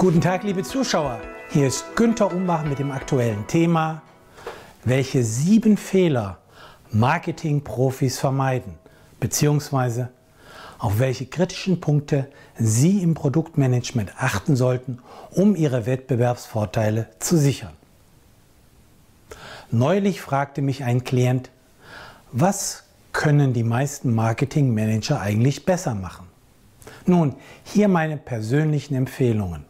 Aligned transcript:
Guten 0.00 0.20
Tag, 0.20 0.44
liebe 0.44 0.62
Zuschauer. 0.62 1.20
Hier 1.50 1.66
ist 1.66 1.96
Günther 1.96 2.32
Umbach 2.32 2.62
mit 2.62 2.78
dem 2.78 2.92
aktuellen 2.92 3.44
Thema, 3.48 4.00
welche 4.84 5.24
sieben 5.24 5.76
Fehler 5.76 6.38
Marketingprofis 6.92 8.20
vermeiden, 8.20 8.74
beziehungsweise 9.18 10.10
auf 10.78 11.00
welche 11.00 11.26
kritischen 11.26 11.80
Punkte 11.80 12.28
Sie 12.56 13.02
im 13.02 13.14
Produktmanagement 13.14 14.12
achten 14.16 14.54
sollten, 14.54 15.00
um 15.32 15.56
Ihre 15.56 15.84
Wettbewerbsvorteile 15.84 17.08
zu 17.18 17.36
sichern. 17.36 17.72
Neulich 19.72 20.20
fragte 20.20 20.62
mich 20.62 20.84
ein 20.84 21.02
Klient, 21.02 21.50
was 22.30 22.84
können 23.12 23.52
die 23.52 23.64
meisten 23.64 24.14
Marketingmanager 24.14 25.20
eigentlich 25.20 25.64
besser 25.64 25.96
machen? 25.96 26.28
Nun, 27.04 27.34
hier 27.64 27.88
meine 27.88 28.16
persönlichen 28.16 28.94
Empfehlungen. 28.94 29.67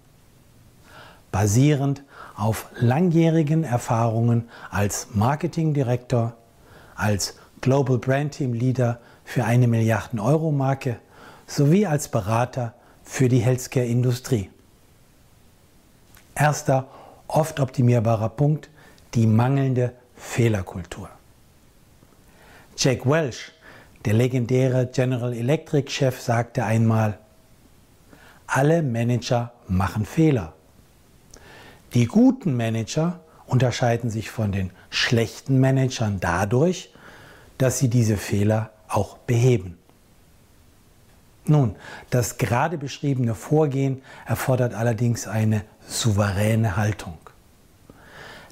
Basierend 1.30 2.02
auf 2.36 2.66
langjährigen 2.78 3.64
Erfahrungen 3.64 4.48
als 4.70 5.08
Marketingdirektor, 5.12 6.34
als 6.94 7.36
Global 7.60 7.98
Brand 7.98 8.32
Team 8.32 8.52
Leader 8.52 9.00
für 9.24 9.44
eine 9.44 9.68
Milliarden 9.68 10.20
Euro 10.20 10.52
Marke 10.52 10.98
sowie 11.46 11.86
als 11.86 12.08
Berater 12.08 12.74
für 13.02 13.28
die 13.28 13.40
Healthcare-Industrie. 13.40 14.50
Erster, 16.34 16.86
oft 17.26 17.58
optimierbarer 17.58 18.28
Punkt, 18.28 18.70
die 19.14 19.26
mangelnde 19.26 19.92
Fehlerkultur. 20.14 21.08
Jack 22.76 23.06
Welch, 23.06 23.52
der 24.04 24.12
legendäre 24.12 24.86
General 24.86 25.32
Electric-Chef, 25.32 26.20
sagte 26.20 26.64
einmal, 26.64 27.18
alle 28.46 28.82
Manager 28.82 29.52
machen 29.66 30.06
Fehler. 30.06 30.54
Die 31.94 32.06
guten 32.06 32.56
Manager 32.56 33.20
unterscheiden 33.46 34.10
sich 34.10 34.30
von 34.30 34.52
den 34.52 34.70
schlechten 34.90 35.58
Managern 35.58 36.20
dadurch, 36.20 36.92
dass 37.56 37.78
sie 37.78 37.88
diese 37.88 38.16
Fehler 38.16 38.70
auch 38.88 39.18
beheben. 39.18 39.78
Nun, 41.46 41.76
das 42.10 42.36
gerade 42.36 42.76
beschriebene 42.76 43.34
Vorgehen 43.34 44.02
erfordert 44.26 44.74
allerdings 44.74 45.26
eine 45.26 45.64
souveräne 45.86 46.76
Haltung. 46.76 47.16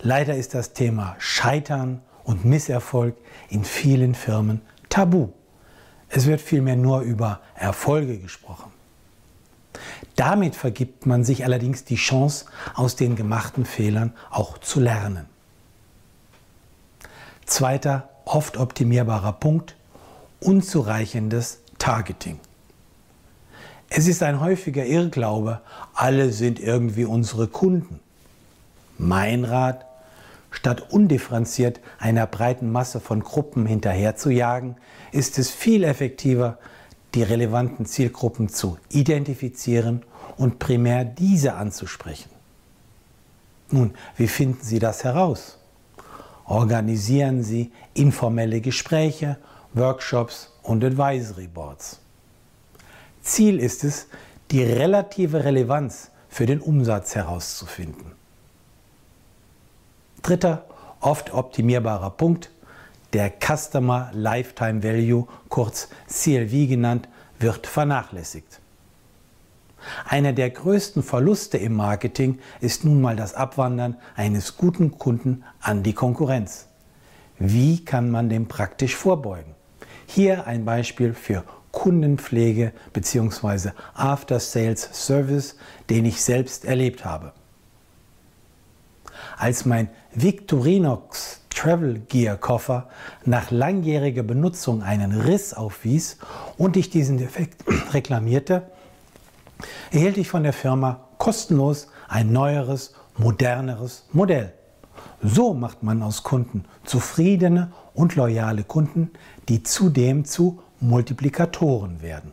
Leider 0.00 0.34
ist 0.34 0.54
das 0.54 0.72
Thema 0.72 1.14
Scheitern 1.18 2.00
und 2.24 2.46
Misserfolg 2.46 3.16
in 3.50 3.64
vielen 3.64 4.14
Firmen 4.14 4.62
tabu. 4.88 5.28
Es 6.08 6.26
wird 6.26 6.40
vielmehr 6.40 6.76
nur 6.76 7.00
über 7.00 7.40
Erfolge 7.54 8.18
gesprochen. 8.18 8.72
Damit 10.14 10.56
vergibt 10.56 11.06
man 11.06 11.24
sich 11.24 11.44
allerdings 11.44 11.84
die 11.84 11.96
Chance, 11.96 12.46
aus 12.74 12.96
den 12.96 13.16
gemachten 13.16 13.64
Fehlern 13.64 14.12
auch 14.30 14.58
zu 14.58 14.80
lernen. 14.80 15.26
Zweiter, 17.44 18.08
oft 18.24 18.56
optimierbarer 18.56 19.32
Punkt, 19.34 19.76
unzureichendes 20.40 21.60
Targeting. 21.78 22.40
Es 23.88 24.08
ist 24.08 24.22
ein 24.22 24.40
häufiger 24.40 24.84
Irrglaube, 24.84 25.60
alle 25.94 26.32
sind 26.32 26.58
irgendwie 26.58 27.04
unsere 27.04 27.46
Kunden. 27.46 28.00
Mein 28.98 29.44
Rat, 29.44 29.86
statt 30.50 30.90
undifferenziert 30.90 31.80
einer 31.98 32.26
breiten 32.26 32.72
Masse 32.72 32.98
von 32.98 33.20
Gruppen 33.20 33.64
hinterherzujagen, 33.66 34.76
ist 35.12 35.38
es 35.38 35.50
viel 35.50 35.84
effektiver, 35.84 36.58
die 37.16 37.22
relevanten 37.22 37.86
Zielgruppen 37.86 38.50
zu 38.50 38.76
identifizieren 38.90 40.02
und 40.36 40.58
primär 40.58 41.06
diese 41.06 41.54
anzusprechen. 41.54 42.30
Nun, 43.70 43.94
wie 44.16 44.28
finden 44.28 44.62
Sie 44.62 44.78
das 44.78 45.02
heraus? 45.02 45.58
Organisieren 46.44 47.42
Sie 47.42 47.72
informelle 47.94 48.60
Gespräche, 48.60 49.38
Workshops 49.72 50.52
und 50.62 50.84
Advisory 50.84 51.48
Boards. 51.48 52.00
Ziel 53.22 53.58
ist 53.60 53.82
es, 53.82 54.06
die 54.50 54.62
relative 54.62 55.42
Relevanz 55.42 56.10
für 56.28 56.44
den 56.44 56.60
Umsatz 56.60 57.14
herauszufinden. 57.14 58.12
Dritter, 60.22 60.66
oft 61.00 61.32
optimierbarer 61.32 62.10
Punkt, 62.10 62.50
der 63.16 63.32
Customer 63.40 64.10
Lifetime 64.12 64.82
Value, 64.82 65.26
kurz 65.48 65.88
CLV 66.06 66.68
genannt, 66.68 67.08
wird 67.38 67.66
vernachlässigt. 67.66 68.60
Einer 70.06 70.34
der 70.34 70.50
größten 70.50 71.02
Verluste 71.02 71.56
im 71.56 71.72
Marketing 71.72 72.40
ist 72.60 72.84
nun 72.84 73.00
mal 73.00 73.16
das 73.16 73.32
Abwandern 73.32 73.96
eines 74.16 74.58
guten 74.58 74.98
Kunden 74.98 75.44
an 75.62 75.82
die 75.82 75.94
Konkurrenz. 75.94 76.66
Wie 77.38 77.82
kann 77.82 78.10
man 78.10 78.28
dem 78.28 78.48
praktisch 78.48 78.94
vorbeugen? 78.94 79.54
Hier 80.06 80.46
ein 80.46 80.66
Beispiel 80.66 81.14
für 81.14 81.42
Kundenpflege 81.72 82.72
bzw. 82.92 83.70
After 83.94 84.40
Sales 84.40 84.90
Service, 84.92 85.56
den 85.88 86.04
ich 86.04 86.20
selbst 86.20 86.66
erlebt 86.66 87.06
habe. 87.06 87.32
Als 89.38 89.64
mein 89.64 89.88
Victorinox 90.12 91.45
Travel 91.56 92.00
Gear 92.08 92.36
Koffer 92.36 92.86
nach 93.24 93.50
langjähriger 93.50 94.22
Benutzung 94.22 94.82
einen 94.82 95.20
Riss 95.20 95.54
aufwies 95.54 96.18
und 96.58 96.76
ich 96.76 96.90
diesen 96.90 97.16
Defekt 97.16 97.64
reklamierte, 97.92 98.70
erhielt 99.90 100.18
ich 100.18 100.28
von 100.28 100.42
der 100.42 100.52
Firma 100.52 101.00
kostenlos 101.16 101.88
ein 102.08 102.30
neueres, 102.30 102.94
moderneres 103.16 104.04
Modell. 104.12 104.52
So 105.22 105.54
macht 105.54 105.82
man 105.82 106.02
aus 106.02 106.22
Kunden 106.22 106.66
zufriedene 106.84 107.72
und 107.94 108.16
loyale 108.16 108.62
Kunden, 108.62 109.10
die 109.48 109.62
zudem 109.62 110.26
zu 110.26 110.62
Multiplikatoren 110.80 112.02
werden. 112.02 112.32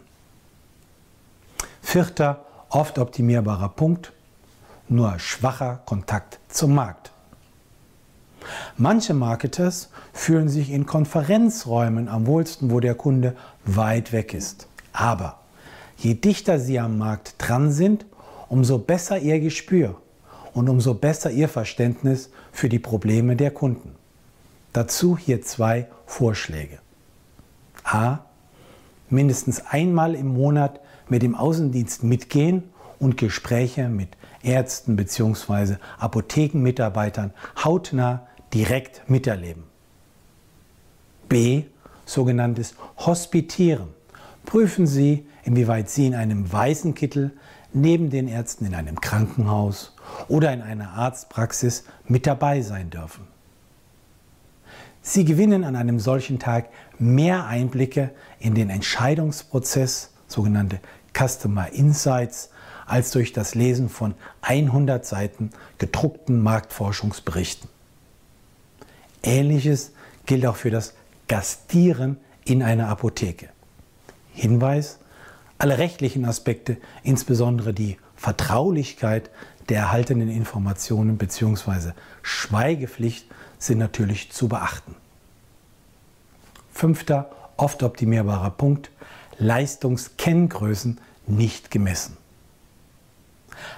Vierter, 1.82 2.46
oft 2.70 3.00
optimierbarer 3.00 3.70
Punkt, 3.70 4.12
nur 4.90 5.18
schwacher 5.18 5.82
Kontakt 5.86 6.40
zum 6.50 6.76
Markt. 6.76 7.13
Manche 8.78 9.14
Marketers 9.14 9.90
fühlen 10.14 10.50
sich 10.50 10.72
in 10.72 10.86
Konferenzräumen 10.86 12.08
am 12.08 12.26
wohlsten, 12.26 12.72
wo 12.72 12.80
der 12.80 12.96
Kunde 12.96 13.36
weit 13.66 14.12
weg 14.12 14.34
ist. 14.34 14.68
Aber 14.92 15.40
je 15.98 16.14
dichter 16.14 16.60
sie 16.60 16.80
am 16.80 16.98
Markt 16.98 17.36
dran 17.38 17.72
sind, 17.72 18.06
umso 18.50 18.78
besser 18.78 19.18
ihr 19.20 19.40
Gespür 19.40 20.00
und 20.54 20.70
umso 20.70 20.94
besser 20.94 21.32
ihr 21.32 21.50
Verständnis 21.50 22.30
für 22.52 22.70
die 22.70 22.80
Probleme 22.80 23.36
der 23.36 23.52
Kunden. 23.52 23.96
Dazu 24.72 25.18
hier 25.18 25.42
zwei 25.42 25.88
Vorschläge. 26.06 26.80
A. 27.84 28.20
Mindestens 29.10 29.64
einmal 29.68 30.16
im 30.16 30.28
Monat 30.28 30.80
mit 31.10 31.22
dem 31.22 31.36
Außendienst 31.36 32.04
mitgehen 32.04 32.64
und 33.00 33.18
Gespräche 33.18 33.90
mit 33.90 34.10
Ärzten 34.42 34.96
bzw. 34.96 35.76
Apothekenmitarbeitern 36.00 37.34
hautnah 37.64 38.28
direkt 38.54 39.10
miterleben. 39.10 39.64
B. 41.30 41.64
Sogenanntes 42.06 42.76
Hospitieren. 42.98 43.88
Prüfen 44.46 44.88
Sie, 44.88 45.26
inwieweit 45.44 45.90
Sie 45.90 46.06
in 46.06 46.16
einem 46.16 46.52
weißen 46.52 46.94
Kittel 46.94 47.32
neben 47.74 48.10
den 48.10 48.28
Ärzten 48.28 48.66
in 48.66 48.76
einem 48.76 49.02
Krankenhaus 49.02 49.96
oder 50.28 50.54
in 50.54 50.62
einer 50.62 50.92
Arztpraxis 50.92 51.86
mit 52.06 52.28
dabei 52.28 52.62
sein 52.62 52.90
dürfen. 52.90 53.28
Sie 55.02 55.26
gewinnen 55.26 55.64
an 55.64 55.76
einem 55.76 56.00
solchen 56.00 56.40
Tag 56.40 56.70
mehr 56.98 57.46
Einblicke 57.46 58.12
in 58.40 58.56
den 58.56 58.70
Entscheidungsprozess, 58.70 60.12
sogenannte 60.28 60.80
Customer 61.14 61.70
Insights, 61.74 62.52
als 62.86 63.12
durch 63.12 63.34
das 63.34 63.56
Lesen 63.56 63.90
von 63.90 64.14
100 64.42 65.06
Seiten 65.06 65.50
gedruckten 65.78 66.42
Marktforschungsberichten. 66.42 67.73
Ähnliches 69.24 69.92
gilt 70.26 70.46
auch 70.46 70.56
für 70.56 70.70
das 70.70 70.94
Gastieren 71.28 72.18
in 72.46 72.62
einer 72.62 72.90
Apotheke. 72.90 73.50
Hinweis, 74.34 75.00
alle 75.58 75.78
rechtlichen 75.78 76.26
Aspekte, 76.26 76.78
insbesondere 77.04 77.74
die 77.74 77.98
Vertraulichkeit 78.16 79.30
der 79.70 79.80
erhaltenen 79.80 80.30
Informationen 80.30 81.18
bzw. 81.18 81.92
Schweigepflicht 82.22 83.28
sind 83.60 83.78
natürlich 83.78 84.32
zu 84.32 84.50
beachten. 84.50 84.96
Fünfter, 86.72 87.32
oft 87.56 87.84
optimierbarer 87.84 88.50
Punkt, 88.52 88.92
Leistungskenngrößen 89.38 91.00
nicht 91.28 91.72
gemessen. 91.72 92.18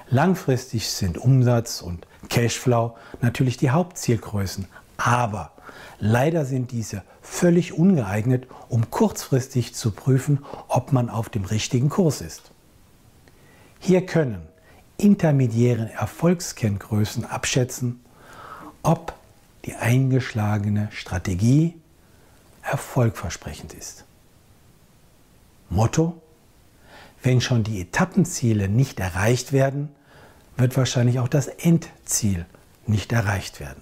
Langfristig 0.09 0.89
sind 0.89 1.17
Umsatz 1.17 1.81
und 1.81 2.07
Cashflow 2.29 2.97
natürlich 3.21 3.57
die 3.57 3.69
Hauptzielgrößen, 3.69 4.67
aber 4.97 5.51
leider 5.99 6.45
sind 6.45 6.71
diese 6.71 7.03
völlig 7.21 7.73
ungeeignet, 7.73 8.47
um 8.69 8.89
kurzfristig 8.91 9.73
zu 9.73 9.91
prüfen, 9.91 10.45
ob 10.67 10.91
man 10.91 11.09
auf 11.09 11.29
dem 11.29 11.45
richtigen 11.45 11.89
Kurs 11.89 12.21
ist. 12.21 12.51
Hier 13.79 14.05
können 14.05 14.41
intermediären 14.97 15.87
Erfolgskenngrößen 15.87 17.25
abschätzen, 17.25 18.03
ob 18.83 19.13
die 19.65 19.75
eingeschlagene 19.75 20.89
Strategie 20.91 21.73
erfolgversprechend 22.61 23.73
ist. 23.73 24.05
Motto, 25.69 26.21
wenn 27.23 27.41
schon 27.41 27.63
die 27.63 27.81
Etappenziele 27.81 28.69
nicht 28.69 28.99
erreicht 28.99 29.51
werden, 29.51 29.89
wird 30.57 30.77
wahrscheinlich 30.77 31.19
auch 31.19 31.27
das 31.27 31.47
Endziel 31.47 32.45
nicht 32.85 33.11
erreicht 33.11 33.59
werden. 33.59 33.81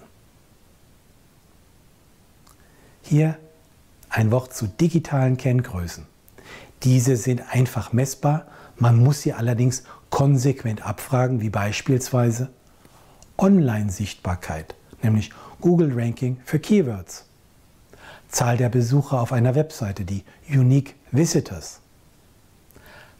Hier 3.06 3.36
ein 4.08 4.30
Wort 4.30 4.54
zu 4.54 4.66
digitalen 4.66 5.36
Kenngrößen. 5.36 6.06
Diese 6.84 7.16
sind 7.16 7.42
einfach 7.50 7.92
messbar, 7.92 8.46
man 8.78 8.96
muss 8.96 9.20
sie 9.20 9.34
allerdings 9.34 9.84
konsequent 10.08 10.86
abfragen, 10.86 11.42
wie 11.42 11.50
beispielsweise 11.50 12.48
Online-Sichtbarkeit, 13.36 14.74
nämlich 15.02 15.30
Google 15.60 15.92
Ranking 15.94 16.38
für 16.46 16.58
Keywords, 16.58 17.26
Zahl 18.30 18.56
der 18.56 18.70
Besucher 18.70 19.20
auf 19.20 19.34
einer 19.34 19.54
Webseite, 19.54 20.06
die 20.06 20.24
Unique 20.48 20.94
Visitors, 21.10 21.80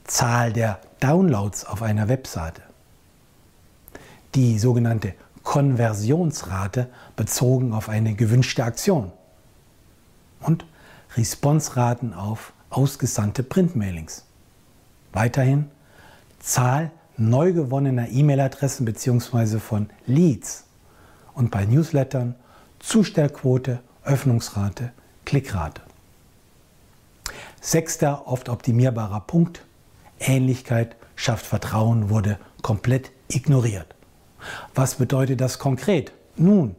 Zahl 0.04 0.54
der 0.54 0.80
Downloads 1.00 1.66
auf 1.66 1.82
einer 1.82 2.08
Webseite, 2.08 2.62
die 4.34 4.58
sogenannte 4.58 5.12
Konversionsrate 5.42 6.88
bezogen 7.16 7.74
auf 7.74 7.90
eine 7.90 8.14
gewünschte 8.14 8.64
Aktion 8.64 9.12
und 10.44 10.64
Responsraten 11.16 12.12
auf 12.12 12.52
ausgesandte 12.70 13.42
Printmailings. 13.42 14.24
Weiterhin 15.12 15.70
Zahl 16.40 16.90
neu 17.16 17.52
gewonnener 17.52 18.08
E-Mail-Adressen 18.08 18.84
bzw. 18.84 19.58
von 19.58 19.88
Leads 20.06 20.64
und 21.34 21.50
bei 21.50 21.64
Newslettern 21.64 22.34
Zustellquote, 22.80 23.80
Öffnungsrate, 24.04 24.92
Klickrate. 25.24 25.80
Sechster 27.60 28.26
oft 28.26 28.50
optimierbarer 28.50 29.20
Punkt, 29.20 29.62
Ähnlichkeit 30.20 30.96
schafft 31.16 31.46
Vertrauen, 31.46 32.10
wurde 32.10 32.38
komplett 32.60 33.10
ignoriert. 33.28 33.94
Was 34.74 34.96
bedeutet 34.96 35.40
das 35.40 35.58
konkret? 35.58 36.12
Nun, 36.36 36.76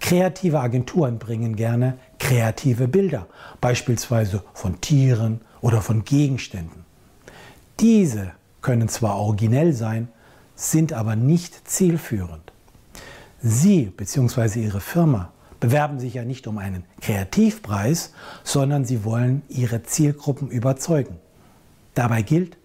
kreative 0.00 0.60
Agenturen 0.60 1.18
bringen 1.18 1.54
gerne 1.54 1.98
kreative 2.24 2.88
Bilder, 2.88 3.26
beispielsweise 3.60 4.42
von 4.54 4.80
Tieren 4.80 5.42
oder 5.60 5.82
von 5.82 6.06
Gegenständen. 6.06 6.86
Diese 7.80 8.32
können 8.62 8.88
zwar 8.88 9.18
originell 9.18 9.74
sein, 9.74 10.08
sind 10.54 10.94
aber 10.94 11.16
nicht 11.16 11.68
zielführend. 11.68 12.50
Sie 13.42 13.92
bzw. 13.94 14.62
Ihre 14.64 14.80
Firma 14.80 15.32
bewerben 15.60 16.00
sich 16.00 16.14
ja 16.14 16.24
nicht 16.24 16.46
um 16.46 16.56
einen 16.56 16.84
Kreativpreis, 17.02 18.14
sondern 18.42 18.86
sie 18.86 19.04
wollen 19.04 19.42
ihre 19.50 19.82
Zielgruppen 19.82 20.48
überzeugen. 20.48 21.16
Dabei 21.92 22.22
gilt, 22.22 22.56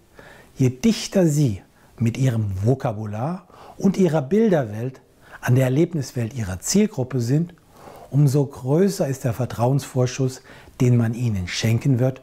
je 0.56 0.70
dichter 0.70 1.28
Sie 1.28 1.62
mit 1.98 2.18
Ihrem 2.18 2.54
Vokabular 2.64 3.46
und 3.78 3.98
Ihrer 3.98 4.22
Bilderwelt 4.22 5.02
an 5.42 5.56
der 5.56 5.66
Erlebniswelt 5.66 6.34
Ihrer 6.34 6.60
Zielgruppe 6.60 7.20
sind, 7.20 7.54
umso 8.12 8.46
größer 8.46 9.08
ist 9.08 9.24
der 9.24 9.34
Vertrauensvorschuss, 9.34 10.42
den 10.82 10.98
man 10.98 11.14
Ihnen 11.14 11.48
schenken 11.48 12.00
wird 12.00 12.22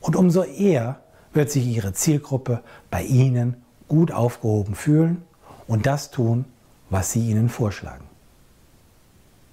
und 0.00 0.16
umso 0.16 0.42
eher 0.42 1.00
wird 1.32 1.50
sich 1.50 1.66
Ihre 1.66 1.92
Zielgruppe 1.92 2.62
bei 2.90 3.02
Ihnen 3.02 3.56
gut 3.88 4.12
aufgehoben 4.12 4.74
fühlen 4.74 5.22
und 5.66 5.86
das 5.86 6.10
tun, 6.10 6.44
was 6.90 7.12
Sie 7.12 7.28
ihnen 7.28 7.48
vorschlagen. 7.48 8.04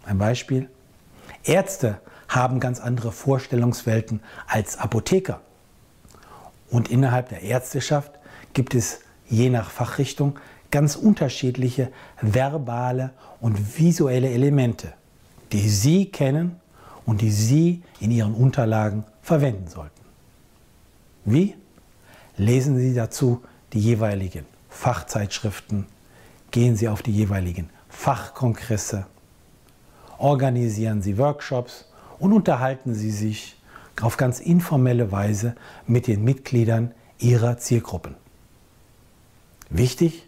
Ein 0.05 0.17
Beispiel. 0.17 0.69
Ärzte 1.43 1.99
haben 2.27 2.59
ganz 2.59 2.79
andere 2.79 3.11
Vorstellungswelten 3.11 4.21
als 4.47 4.77
Apotheker. 4.77 5.41
Und 6.69 6.89
innerhalb 6.89 7.29
der 7.29 7.41
Ärzteschaft 7.41 8.11
gibt 8.53 8.75
es 8.75 9.01
je 9.27 9.49
nach 9.49 9.69
Fachrichtung 9.69 10.39
ganz 10.71 10.95
unterschiedliche 10.95 11.91
verbale 12.21 13.11
und 13.41 13.77
visuelle 13.77 14.29
Elemente, 14.29 14.93
die 15.51 15.69
Sie 15.69 16.05
kennen 16.05 16.59
und 17.05 17.21
die 17.21 17.31
Sie 17.31 17.83
in 17.99 18.11
Ihren 18.11 18.33
Unterlagen 18.33 19.03
verwenden 19.21 19.67
sollten. 19.67 20.01
Wie? 21.25 21.55
Lesen 22.37 22.77
Sie 22.77 22.93
dazu 22.93 23.43
die 23.73 23.79
jeweiligen 23.79 24.45
Fachzeitschriften, 24.69 25.85
gehen 26.51 26.75
Sie 26.75 26.87
auf 26.87 27.01
die 27.01 27.11
jeweiligen 27.11 27.69
Fachkongresse, 27.89 29.05
organisieren 30.17 31.01
Sie 31.01 31.17
Workshops 31.17 31.85
und 32.19 32.33
unterhalten 32.33 32.93
Sie 32.93 33.11
sich 33.11 33.57
auf 34.01 34.17
ganz 34.17 34.39
informelle 34.39 35.11
Weise 35.11 35.55
mit 35.85 36.07
den 36.07 36.23
Mitgliedern 36.23 36.93
Ihrer 37.19 37.57
Zielgruppen. 37.57 38.15
Wichtig, 39.69 40.27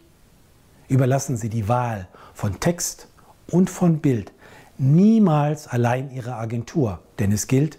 überlassen 0.87 1.37
Sie 1.37 1.49
die 1.49 1.67
Wahl 1.67 2.07
von 2.33 2.59
Text 2.59 3.07
und 3.49 3.69
von 3.69 3.99
Bild 3.99 4.31
niemals 4.77 5.67
allein 5.67 6.11
Ihrer 6.11 6.37
Agentur, 6.37 6.99
denn 7.19 7.31
es 7.31 7.47
gilt, 7.47 7.77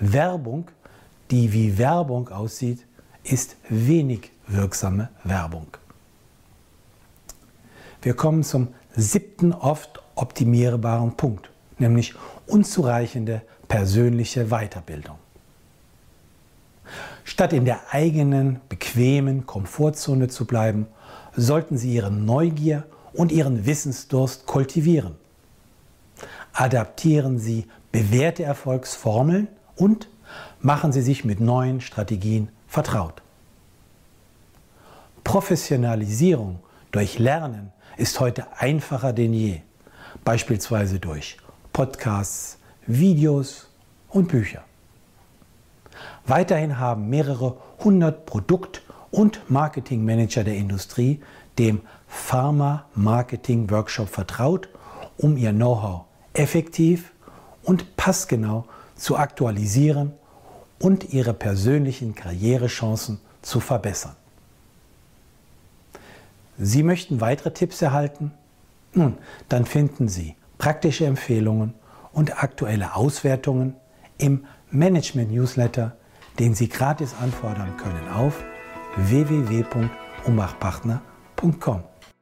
Werbung, 0.00 0.68
die 1.30 1.52
wie 1.52 1.78
Werbung 1.78 2.28
aussieht, 2.28 2.84
ist 3.24 3.56
wenig 3.68 4.30
wirksame 4.46 5.10
Werbung. 5.24 5.66
Wir 8.00 8.14
kommen 8.14 8.44
zum 8.44 8.68
siebten 8.94 9.52
oft 9.52 10.00
optimierbaren 10.14 11.16
Punkt, 11.16 11.50
nämlich 11.78 12.14
unzureichende 12.46 13.42
persönliche 13.66 14.46
Weiterbildung. 14.46 15.18
Statt 17.24 17.52
in 17.52 17.66
der 17.66 17.92
eigenen 17.92 18.60
bequemen 18.68 19.46
Komfortzone 19.46 20.28
zu 20.28 20.46
bleiben, 20.46 20.86
sollten 21.36 21.76
Sie 21.76 21.92
Ihre 21.92 22.10
Neugier 22.10 22.84
und 23.12 23.30
Ihren 23.30 23.66
Wissensdurst 23.66 24.46
kultivieren. 24.46 25.16
Adaptieren 26.60 27.38
Sie 27.38 27.68
bewährte 27.92 28.42
Erfolgsformeln 28.42 29.46
und 29.76 30.08
machen 30.60 30.90
Sie 30.90 31.02
sich 31.02 31.24
mit 31.24 31.38
neuen 31.38 31.80
Strategien 31.80 32.48
vertraut. 32.66 33.22
Professionalisierung 35.22 36.58
durch 36.90 37.20
Lernen 37.20 37.72
ist 37.96 38.18
heute 38.18 38.58
einfacher 38.58 39.12
denn 39.12 39.34
je, 39.34 39.60
beispielsweise 40.24 40.98
durch 40.98 41.36
Podcasts, 41.72 42.58
Videos 42.88 43.70
und 44.08 44.26
Bücher. 44.26 44.64
Weiterhin 46.26 46.80
haben 46.80 47.08
mehrere 47.08 47.56
hundert 47.84 48.26
Produkt- 48.26 48.82
und 49.12 49.48
Marketingmanager 49.48 50.42
der 50.42 50.56
Industrie 50.56 51.22
dem 51.56 51.82
Pharma 52.08 52.86
Marketing 52.96 53.70
Workshop 53.70 54.08
vertraut, 54.08 54.68
um 55.18 55.36
ihr 55.36 55.52
Know-how 55.52 56.07
effektiv 56.32 57.12
und 57.62 57.96
passgenau 57.96 58.64
zu 58.96 59.16
aktualisieren 59.16 60.12
und 60.78 61.12
ihre 61.12 61.34
persönlichen 61.34 62.14
Karrierechancen 62.14 63.20
zu 63.42 63.60
verbessern. 63.60 64.16
Sie 66.58 66.82
möchten 66.82 67.20
weitere 67.20 67.52
Tipps 67.52 67.82
erhalten? 67.82 68.32
Nun, 68.92 69.18
dann 69.48 69.64
finden 69.64 70.08
Sie 70.08 70.34
praktische 70.58 71.06
Empfehlungen 71.06 71.74
und 72.12 72.42
aktuelle 72.42 72.96
Auswertungen 72.96 73.76
im 74.18 74.44
Management-Newsletter, 74.70 75.96
den 76.38 76.54
Sie 76.54 76.68
gratis 76.68 77.14
anfordern 77.20 77.76
können 77.76 78.08
auf 78.08 78.44
www.umbachpartner.com. 78.96 81.82